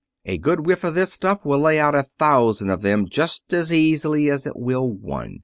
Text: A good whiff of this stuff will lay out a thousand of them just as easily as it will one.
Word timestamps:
A 0.25 0.39
good 0.39 0.65
whiff 0.65 0.83
of 0.83 0.95
this 0.95 1.13
stuff 1.13 1.45
will 1.45 1.59
lay 1.59 1.79
out 1.79 1.93
a 1.93 2.07
thousand 2.17 2.71
of 2.71 2.81
them 2.81 3.07
just 3.07 3.53
as 3.53 3.71
easily 3.71 4.31
as 4.31 4.47
it 4.47 4.57
will 4.57 4.89
one. 4.91 5.37